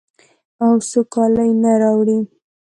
[0.63, 2.17] او سوکالي نه راوړي.